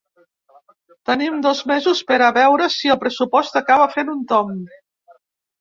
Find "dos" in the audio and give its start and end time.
1.45-1.61